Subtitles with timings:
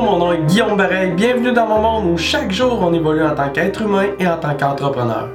[0.00, 1.10] Mon nom est Guillaume Bareil.
[1.12, 4.36] Bienvenue dans mon monde où chaque jour on évolue en tant qu'être humain et en
[4.36, 5.28] tant qu'entrepreneur.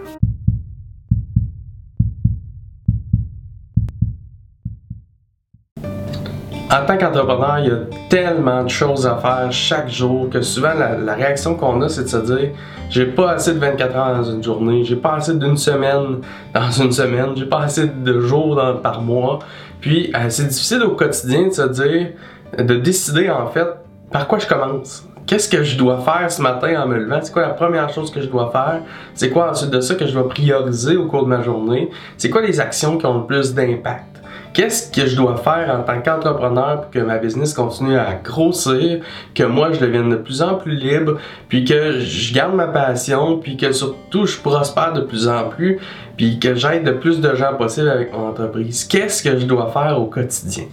[5.84, 10.74] En tant qu'entrepreneur, il y a tellement de choses à faire chaque jour que souvent
[10.74, 12.52] la, réaction qu'on a, c'est de se dire
[12.90, 16.22] j'ai pas assez de 24 heures dans une journée, j'ai pas assez d'une semaine
[16.54, 19.40] dans une semaine, j'ai pas assez de jours par mois.
[19.82, 22.12] Puis euh, c'est difficile au quotidien de se dire,
[22.58, 23.68] de décider en fait
[24.14, 25.06] par quoi je commence?
[25.26, 27.20] Qu'est-ce que je dois faire ce matin en me levant?
[27.24, 28.82] C'est quoi la première chose que je dois faire?
[29.16, 31.90] C'est quoi ensuite de ça que je dois prioriser au cours de ma journée?
[32.18, 34.13] C'est quoi les actions qui ont le plus d'impact?
[34.54, 39.00] Qu'est-ce que je dois faire en tant qu'entrepreneur pour que ma business continue à grossir,
[39.34, 41.18] que moi je devienne de plus en plus libre,
[41.50, 45.80] puis que je garde ma passion, puis que surtout je prospère de plus en plus,
[46.18, 48.84] puis que j'aide le plus de gens possible avec mon entreprise.
[48.86, 50.66] Qu'est-ce que je dois faire au quotidien?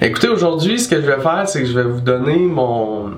[0.00, 3.12] Écoutez, aujourd'hui, ce que je vais faire, c'est que je vais vous donner mon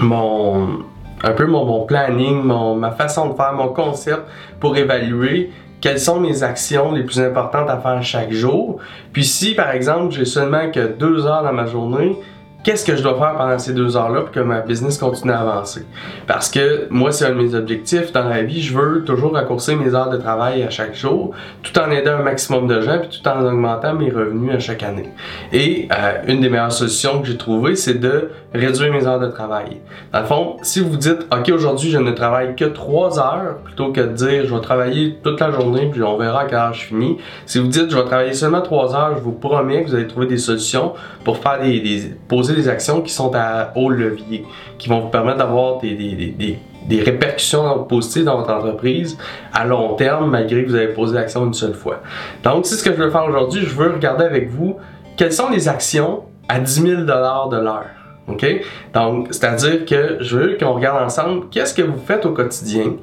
[0.00, 0.78] mon
[1.22, 4.22] un peu mon, mon planning, mon, ma façon de faire, mon concept
[4.58, 8.78] pour évaluer quelles sont mes actions les plus importantes à faire chaque jour.
[9.12, 12.16] Puis si, par exemple, j'ai seulement que deux heures dans ma journée,
[12.62, 15.40] qu'est-ce que je dois faire pendant ces deux heures-là pour que ma business continue à
[15.40, 15.86] avancer?
[16.26, 18.60] Parce que moi, c'est un de mes objectifs dans la vie.
[18.62, 22.22] Je veux toujours raccourcir mes heures de travail à chaque jour, tout en aidant un
[22.22, 25.10] maximum de gens, puis tout en augmentant mes revenus à chaque année.
[25.52, 29.28] Et euh, une des meilleures solutions que j'ai trouvées, c'est de réduire mes heures de
[29.28, 29.80] travail.
[30.12, 33.92] Dans le fond, si vous dites, OK, aujourd'hui, je ne travaille que trois heures, plutôt
[33.92, 36.74] que de dire, je vais travailler toute la journée, puis on verra à quelle heure
[36.74, 37.18] je finis.
[37.46, 40.08] Si vous dites, je vais travailler seulement trois heures, je vous promets que vous allez
[40.08, 40.94] trouver des solutions
[41.24, 44.44] pour faire des, des poser des actions qui sont à haut levier,
[44.78, 49.16] qui vont vous permettre d'avoir des, des, des, répercussions positives dans votre entreprise
[49.52, 52.00] à long terme, malgré que vous avez posé l'action une seule fois.
[52.42, 53.62] Donc, c'est ce que je veux faire aujourd'hui.
[53.62, 54.76] Je veux regarder avec vous
[55.16, 57.86] quelles sont les actions à 10 000 de l'heure.
[58.30, 58.46] OK?
[58.94, 62.94] Donc, c'est-à-dire que je veux qu'on regarde ensemble qu'est-ce que vous faites au quotidien,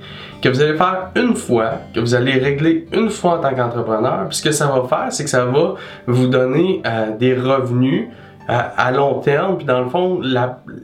[0.42, 4.28] que vous allez faire une fois, que vous allez régler une fois en tant qu'entrepreneur.
[4.30, 5.76] Puis ce que ça va faire, c'est que ça va
[6.06, 8.10] vous donner euh, des revenus
[8.48, 9.58] à, long terme.
[9.58, 10.22] Puis dans le fond,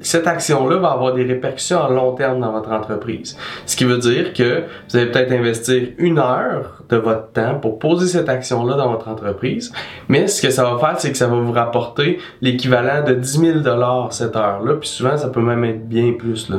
[0.02, 3.38] cette action-là va avoir des répercussions à long terme dans votre entreprise.
[3.66, 7.80] Ce qui veut dire que vous allez peut-être investir une heure de votre temps pour
[7.80, 9.72] poser cette action-là dans votre entreprise.
[10.10, 13.40] Mais ce que ça va faire, c'est que ça va vous rapporter l'équivalent de 10
[13.64, 14.74] 000 cette heure-là.
[14.76, 16.52] Puis souvent, ça peut même être bien plus.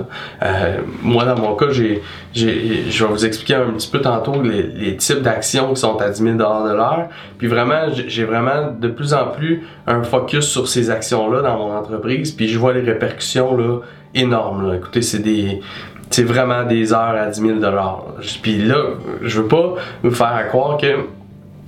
[0.42, 1.82] Euh, moi, dans mon cas, je
[2.34, 6.22] vais vous expliquer un petit peu tantôt les, les types d'actions qui sont à 10
[6.22, 7.08] 000 de l'heure.
[7.38, 11.76] Puis vraiment, j'ai vraiment de plus en plus un focus sur ces actions-là dans mon
[11.76, 13.80] entreprise, puis je vois les répercussions là,
[14.14, 14.74] énormes.
[14.74, 15.60] Écoutez, c'est des.
[16.10, 17.54] C'est vraiment des heures à 10 000
[18.40, 18.76] Puis là,
[19.22, 20.86] je veux pas vous faire croire que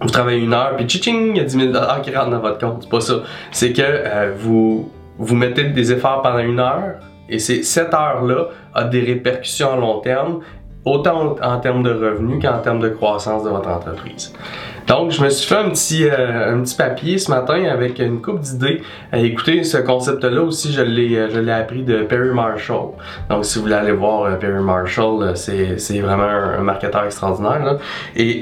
[0.00, 1.72] vous travaillez une heure, puis tching, il y a 10 000
[2.02, 2.82] qui rentrent dans votre compte.
[2.82, 3.14] C'est pas ça.
[3.50, 6.96] C'est que euh, vous, vous mettez des efforts pendant une heure,
[7.28, 10.40] et cette heure-là a des répercussions à long terme,
[10.86, 14.32] autant en termes de revenus qu'en termes de croissance de votre entreprise.
[14.86, 18.22] Donc, je me suis fait un petit, euh, un petit papier ce matin avec une
[18.22, 18.82] coupe d'idées.
[19.12, 22.90] Euh, écoutez, ce concept-là aussi, je l'ai, euh, je l'ai appris de Perry Marshall.
[23.28, 27.64] Donc, si vous voulez aller voir Perry Marshall, c'est, c'est vraiment un, marketeur extraordinaire.
[27.64, 27.78] Là.
[28.14, 28.40] Et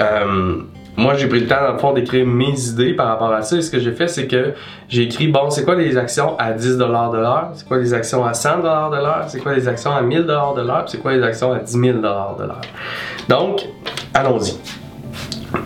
[0.97, 3.57] moi, j'ai pris le temps, dans le fond, d'écrire mes idées par rapport à ça.
[3.57, 4.55] Et ce que j'ai fait, c'est que
[4.89, 7.51] j'ai écrit, bon, c'est quoi les actions à 10 de l'heure?
[7.55, 9.25] C'est quoi les actions à 100 de l'heure?
[9.27, 10.85] C'est quoi les actions à 1000 de l'heure?
[10.87, 12.61] C'est quoi les actions à 10 000 de l'heure?
[13.29, 13.67] Donc,
[14.13, 14.57] allons-y.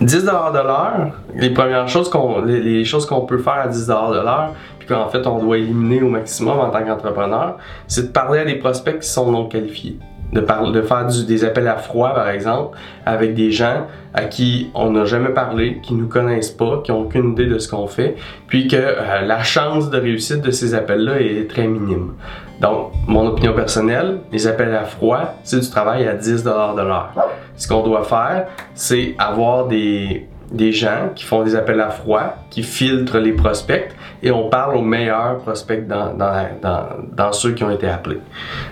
[0.00, 3.92] 10 de l'heure, les premières choses qu'on les, choses qu'on peut faire à 10 de
[3.92, 4.52] l'heure,
[4.88, 8.56] qu'en fait on doit éliminer au maximum en tant qu'entrepreneur, c'est de parler à des
[8.56, 9.98] prospects qui sont non qualifiés.
[10.32, 10.42] De,
[10.82, 12.76] faire des appels à froid, par exemple,
[13.06, 17.04] avec des gens à qui on n'a jamais parlé, qui nous connaissent pas, qui n'ont
[17.04, 18.14] aucune idée de ce qu'on fait,
[18.46, 22.12] puis que euh, la chance de réussite de ces appels-là est très minime.
[22.60, 27.14] Donc, mon opinion personnelle, les appels à froid, c'est du travail à 10 de l'heure.
[27.56, 32.36] Ce qu'on doit faire, c'est avoir des, des gens qui font des appels à froid,
[32.50, 33.90] qui filtrent les prospects
[34.22, 38.20] et on parle aux meilleurs prospects dans, ceux qui ont été appelés.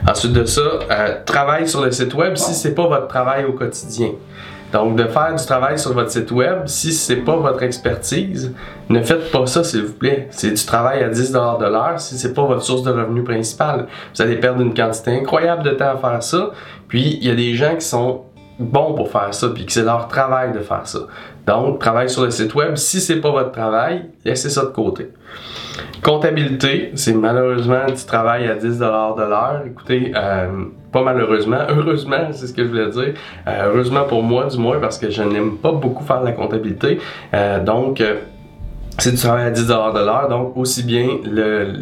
[0.09, 3.53] Ensuite de ça, euh, travail sur le site web si c'est pas votre travail au
[3.53, 4.11] quotidien.
[4.73, 8.53] Donc, de faire du travail sur votre site web, si c'est pas votre expertise,
[8.89, 10.27] ne faites pas ça, s'il vous plaît.
[10.31, 13.87] C'est du travail à 10 de l'heure si c'est pas votre source de revenu principale.
[14.15, 16.51] Vous allez perdre une quantité incroyable de temps à faire ça.
[16.89, 18.23] Puis, il y a des gens qui sont
[18.59, 21.01] bons pour faire ça, puis que c'est leur travail de faire ça.
[21.47, 22.77] Donc, travail sur le site web.
[22.77, 25.13] Si c'est pas votre travail, laissez ça de côté.
[26.03, 29.63] Comptabilité, c'est malheureusement du travail à 10 de l'heure.
[29.65, 33.15] Écoutez, euh, pas malheureusement, heureusement, c'est ce que je voulais dire.
[33.47, 36.33] Euh, heureusement pour moi, du moins, parce que je n'aime pas beaucoup faire de la
[36.33, 36.99] comptabilité.
[37.33, 38.03] Euh, donc,
[38.99, 41.75] c'est du travail à 10 de l'heure, donc aussi bien le,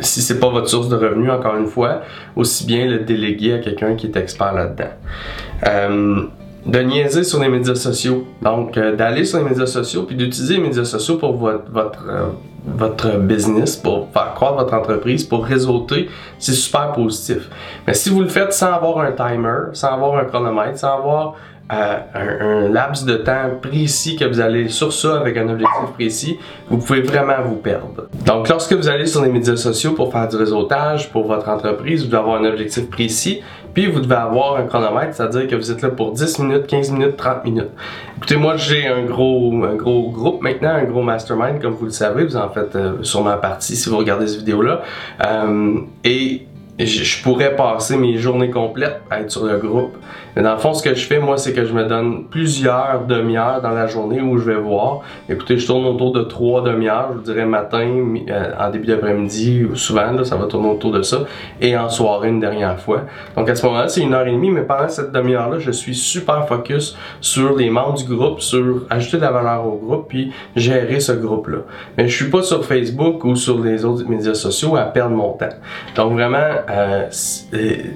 [0.00, 2.02] si c'est pas votre source de revenus, encore une fois,
[2.36, 6.35] aussi bien le déléguer à quelqu'un qui est expert là-dedans.
[6.66, 8.26] De niaiser sur les médias sociaux.
[8.42, 12.04] Donc, euh, d'aller sur les médias sociaux puis d'utiliser les médias sociaux pour votre, votre,
[12.08, 12.26] euh,
[12.66, 16.08] votre business, pour faire croître votre entreprise, pour réseauter,
[16.38, 17.48] c'est super positif.
[17.86, 21.34] Mais si vous le faites sans avoir un timer, sans avoir un chronomètre, sans avoir
[21.68, 26.78] un, laps de temps précis que vous allez sur ça avec un objectif précis, vous
[26.78, 28.08] pouvez vraiment vous perdre.
[28.24, 32.02] Donc, lorsque vous allez sur les médias sociaux pour faire du réseautage pour votre entreprise,
[32.02, 33.42] vous devez avoir un objectif précis,
[33.74, 36.92] puis vous devez avoir un chronomètre, c'est-à-dire que vous êtes là pour 10 minutes, 15
[36.92, 37.70] minutes, 30 minutes.
[38.16, 41.90] Écoutez, moi j'ai un gros, un gros groupe maintenant, un gros mastermind, comme vous le
[41.90, 44.82] savez, vous en faites euh, sûrement partie si vous regardez cette vidéo-là.
[45.26, 45.74] Euh,
[46.04, 46.46] et
[46.78, 49.96] je, pourrais passer mes journées complètes à être sur le groupe.
[50.34, 53.04] Mais dans le fond, ce que je fais, moi, c'est que je me donne plusieurs
[53.08, 55.00] demi-heures dans la journée où je vais voir.
[55.30, 57.88] Écoutez, je tourne autour de trois demi-heures, je dirais matin,
[58.28, 61.20] euh, en début d'après-midi, ou souvent, là, ça va tourner autour de ça,
[61.58, 63.04] et en soirée une dernière fois.
[63.34, 65.94] Donc à ce moment-là, c'est une heure et demie, mais pendant cette demi-heure-là, je suis
[65.94, 70.32] super focus sur les membres du groupe, sur ajouter de la valeur au groupe, puis
[70.54, 71.58] gérer ce groupe-là.
[71.96, 75.32] Mais je suis pas sur Facebook ou sur les autres médias sociaux à perdre mon
[75.32, 75.46] temps.
[75.94, 77.08] Donc vraiment, euh,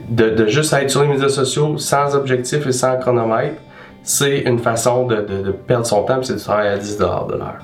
[0.08, 3.60] de, de, juste être sur les médias sociaux sans objectif et sans chronomètre,
[4.02, 6.98] c'est une façon de, de, perdre son temps, c'est du travail à 10$
[7.30, 7.58] de l'heure.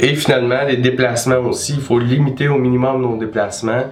[0.00, 3.84] Et finalement, les déplacements aussi, il faut limiter au minimum nos déplacements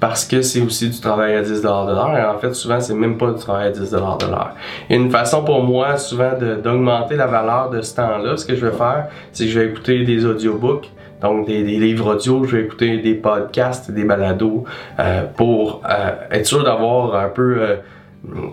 [0.00, 2.18] parce que c'est aussi du travail à 10$ de l'heure.
[2.18, 4.54] Et en fait, souvent, c'est même pas du travail à 10$ de l'heure.
[4.90, 8.66] Et une façon pour moi, souvent, d'augmenter la valeur de ce temps-là, ce que je
[8.66, 10.90] vais faire, c'est que je vais écouter des audiobooks
[11.22, 14.64] donc des, livres audio, je vais écouter des podcasts, des balados
[14.98, 17.76] euh, pour euh, être sûr d'avoir un peu, euh,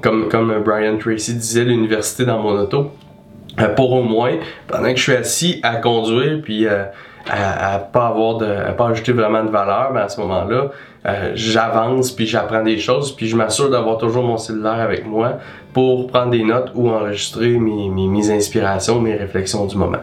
[0.02, 2.92] comme, comme Brian Tracy disait, l'université dans mon auto.
[3.76, 4.34] pour au moins,
[4.68, 6.68] pendant que je suis assis à conduire, puis
[7.30, 10.70] à, pas avoir de, à pas ajouter vraiment de valeur, mais à ce moment-là,
[11.34, 15.40] j'avance puis j'apprends des choses puis je m'assure d'avoir toujours mon cellulaire avec moi
[15.74, 20.02] pour prendre des notes ou enregistrer mes, mes, mes inspirations, mes réflexions du moment.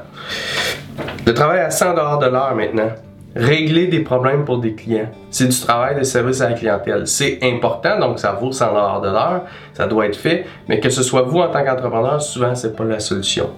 [1.26, 2.90] Le travail à 100 de l'heure maintenant.
[3.36, 5.10] Régler des problèmes pour des clients.
[5.30, 7.06] C'est du travail de service à la clientèle.
[7.06, 9.42] C'est important, donc ça vaut 100 de l'heure,
[9.74, 12.84] ça doit être fait, mais que ce soit vous en tant qu'entrepreneur, souvent c'est pas
[12.84, 13.50] la solution.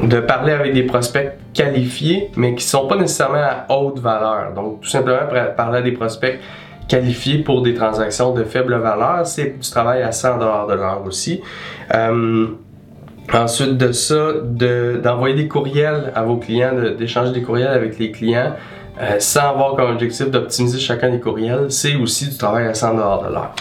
[0.00, 3.38] De parler avec des prospects qualifiés, mais qui sont pas nécessairement
[3.68, 4.52] à haute valeur.
[4.54, 5.18] Donc tout simplement
[5.56, 6.38] parler à des prospects
[6.88, 11.42] qualifiés pour des transactions de faible valeur, c'est du travail à 100 de l'heure aussi.
[11.92, 12.46] Euh,
[13.32, 18.52] Ensuite de ça, d'envoyer des courriels à vos clients, d'échanger des courriels avec les clients,
[19.00, 22.94] euh, sans avoir comme objectif d'optimiser chacun des courriels, c'est aussi du travail à 100
[22.94, 23.52] de l'heure.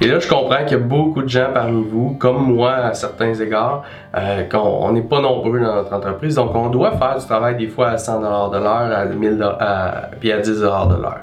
[0.00, 2.94] Et là, je comprends qu'il y a beaucoup de gens parmi vous, comme moi à
[2.94, 3.82] certains égards,
[4.16, 7.68] euh, qu'on n'est pas nombreux dans notre entreprise, donc on doit faire du travail des
[7.68, 11.20] fois à 100 de l'heure, à 1000 à, puis à 10 de l'heure.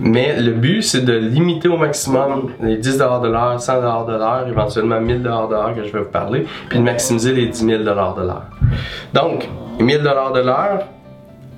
[0.00, 4.44] Mais le but, c'est de limiter au maximum les 10 de l'heure, 100 de l'heure,
[4.48, 7.82] éventuellement 1000 de l'heure que je vais vous parler, puis de maximiser les 10 000
[7.82, 8.16] de l'heure.
[9.12, 10.80] Donc, 1000 de l'heure,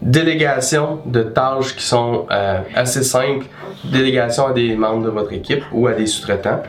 [0.07, 3.47] délégation de tâches qui sont euh, assez simples,
[3.85, 6.63] délégation à des membres de votre équipe ou à des sous-traitants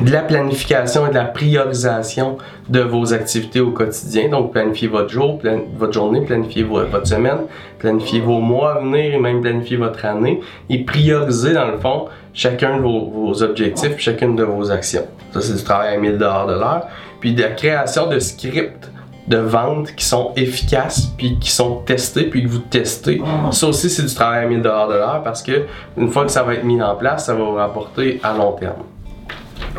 [0.00, 2.38] de la planification et de la priorisation
[2.68, 4.30] de vos activités au quotidien.
[4.30, 5.38] Donc, planifiez votre jour,
[5.76, 7.40] votre journée, planifiez votre semaine,
[7.78, 10.40] planifiez vos mois à venir et même planifiez votre année
[10.70, 15.04] et priorisez dans le fond chacun de vos, objectifs, chacune de vos actions.
[15.32, 16.86] Ça, c'est du travail à 1000 de l'heure.
[17.20, 18.90] Puis de la création de scripts
[19.32, 23.22] de vente qui sont efficaces puis qui sont testés puis que vous testez.
[23.50, 25.64] Ça aussi c'est du travail à 1000 de l'heure parce que
[25.96, 28.52] une fois que ça va être mis en place, ça va vous rapporter à long
[28.52, 28.82] terme.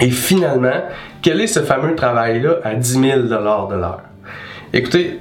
[0.01, 0.81] Et finalement,
[1.21, 4.01] quel est ce fameux travail-là à 10 000 de l'heure?
[4.73, 5.19] Écoutez,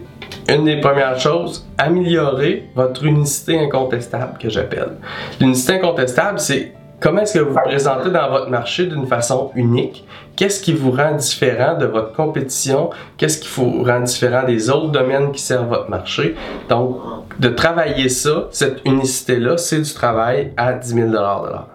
[0.49, 4.97] une des premières choses, améliorer votre unicité incontestable que j'appelle.
[5.41, 6.73] L'unicité incontestable, c'est
[7.03, 10.07] comment est-ce que vous vous présentez dans votre marché d'une façon unique?
[10.37, 12.91] Qu'est-ce qui vous rend différent de votre compétition?
[13.17, 16.37] Qu'est-ce qui vous rend différent des autres domaines qui servent votre marché?
[16.69, 16.99] Donc,
[17.39, 21.69] de travailler ça, cette unicité-là, c'est du travail à 10 000 de l'heure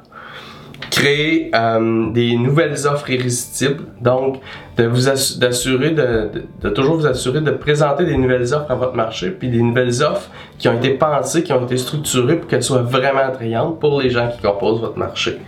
[0.91, 3.85] créer euh, des nouvelles offres irrésistibles.
[4.01, 4.39] Donc,
[4.77, 9.49] de vous de, toujours vous assurer de présenter des nouvelles offres à votre marché, puis
[9.49, 10.29] des nouvelles offres
[10.59, 14.11] qui ont été pensées, qui ont été structurées pour qu'elles soient vraiment attrayantes pour les
[14.11, 15.39] gens qui composent votre marché.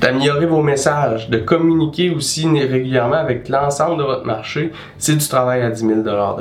[0.00, 5.62] D'améliorer vos messages, de communiquer aussi régulièrement avec l'ensemble de votre marché, c'est du travail
[5.62, 6.36] à 10 000 de l'heure.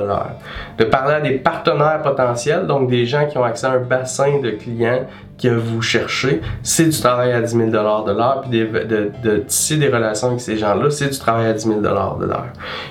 [0.77, 4.39] De parler à des partenaires potentiels, donc des gens qui ont accès à un bassin
[4.41, 5.05] de clients
[5.41, 9.89] que vous cherchez, c'est du travail à 10 000 de l'heure, puis de, tisser des
[9.89, 12.17] relations avec ces gens-là, c'est du travail à 10 000 de l'heure.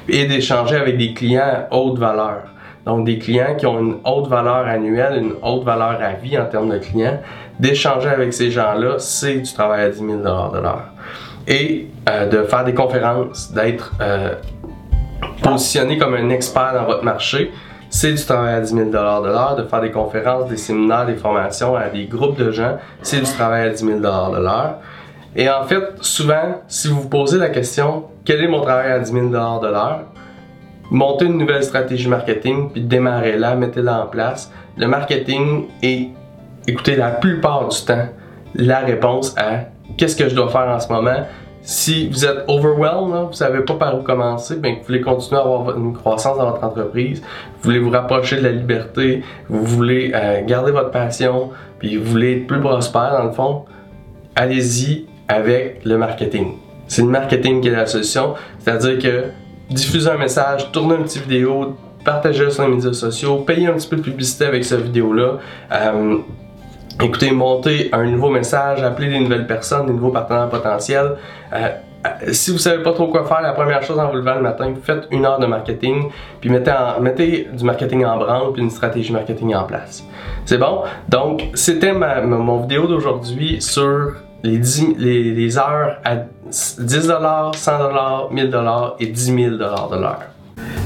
[0.09, 2.43] Et d'échanger avec des clients à haute valeur.
[2.85, 6.45] donc des clients qui ont une haute valeur annuelle, une haute valeur à vie en
[6.45, 7.19] termes de clients,
[7.59, 10.91] d'échanger avec ces gens-là, c'est du travail à 10 000 de l'heure.
[11.47, 14.35] Et euh, de faire des conférences, d'être euh,
[15.43, 17.51] positionné comme un expert dans votre marché,
[17.95, 21.15] c'est du travail à 10 000 de l'heure, de faire des conférences, des séminaires, des
[21.15, 24.79] formations à des groupes de gens, c'est du travail à 10 000 de l'heure.
[25.37, 28.99] Et en fait, souvent, si vous vous posez la question, quel est mon travail à
[28.99, 29.33] 10 000 de
[29.69, 30.01] l'heure,
[30.91, 34.51] montez une nouvelle stratégie marketing, puis démarrez-la, mettez-la en place.
[34.77, 36.09] Le marketing est,
[36.67, 38.09] écoutez, la plupart du temps,
[38.57, 41.29] la réponse à qu'est-ce que je dois faire en ce moment?
[41.66, 45.40] Si vous êtes overwhelmed, vous ne savez pas par où commencer, bien, vous voulez continuer
[45.40, 49.64] à avoir une croissance dans votre entreprise, vous voulez vous rapprocher de la liberté, vous
[49.64, 53.64] voulez euh, garder votre passion, puis vous voulez être plus prospère dans le fond,
[54.37, 56.56] allez-y avec le marketing.
[56.87, 59.25] C'est le marketing qui est la solution, c'est-à-dire que
[59.71, 63.88] diffuser un message, tourner une petite vidéo, partager sur les médias sociaux, payer un petit
[63.88, 65.38] peu de publicité avec cette vidéo-là.
[65.73, 66.18] Euh,
[67.03, 71.17] écoutez, monter un nouveau message, appeler des nouvelles personnes, des nouveaux partenaires potentiels.
[71.53, 71.69] Euh,
[72.07, 74.43] euh, si vous savez pas trop quoi faire, la première chose en vous levant le
[74.43, 76.11] matin, faites une heure de marketing,
[76.41, 80.05] puis mettez, mettez du marketing en branle, puis une stratégie marketing en place.
[80.45, 80.83] C'est bon?
[81.09, 88.33] Donc, c'était ma, mon vidéo d'aujourd'hui sur les, 10, les, les heures à 10$, 100$,
[88.33, 90.34] 1000$ et 10 000$ de l'heure.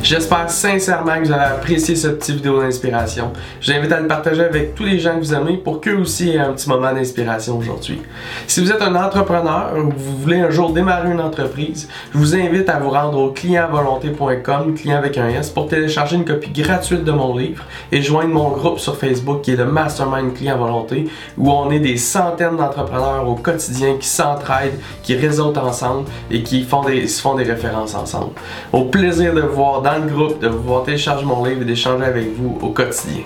[0.08, 3.30] J'espère sincèrement que vous avez apprécié cette petite vidéo d'inspiration.
[3.60, 5.98] Je vous invite à le partager avec tous les gens que vous aimez pour qu'eux
[5.98, 8.00] aussi aient un petit moment d'inspiration aujourd'hui.
[8.46, 12.34] Si vous êtes un entrepreneur ou vous voulez un jour démarrer une entreprise, je vous
[12.34, 17.04] invite à vous rendre au clientvolonté.com, client avec un S, pour télécharger une copie gratuite
[17.04, 21.10] de mon livre et joindre mon groupe sur Facebook qui est le Mastermind Client Volonté,
[21.36, 26.62] où on est des centaines d'entrepreneurs au quotidien qui s'entraident, qui réseautent ensemble et qui
[26.62, 28.32] font des, font des références ensemble.
[28.72, 32.04] Au plaisir de vous dans le groupe, de vous voir télécharger mon livre et d'échanger
[32.04, 33.24] avec vous au quotidien.